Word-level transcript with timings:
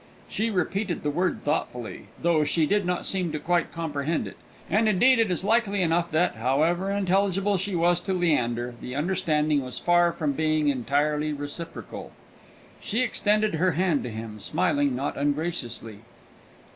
She 0.27 0.49
repeated 0.49 1.03
the 1.03 1.11
word 1.11 1.43
thoughtfully, 1.43 2.07
though 2.19 2.43
she 2.43 2.65
did 2.65 2.87
not 2.87 3.05
seem 3.05 3.31
to 3.33 3.39
quite 3.39 3.71
comprehend 3.71 4.25
it; 4.25 4.35
and 4.67 4.89
indeed 4.89 5.19
it 5.19 5.29
is 5.29 5.43
likely 5.43 5.83
enough 5.83 6.09
that, 6.09 6.37
however 6.37 6.89
intelligible 6.91 7.55
she 7.57 7.75
was 7.75 7.99
to 7.99 8.13
Leander, 8.15 8.73
the 8.81 8.95
understanding 8.95 9.61
was 9.63 9.77
far 9.77 10.11
from 10.11 10.31
being 10.31 10.69
entirely 10.69 11.33
reciprocal. 11.33 12.11
She 12.79 13.03
extended 13.03 13.53
her 13.53 13.73
hand 13.73 14.01
to 14.01 14.09
him, 14.09 14.39
smiling 14.39 14.95
not 14.95 15.17
ungraciously. 15.17 15.99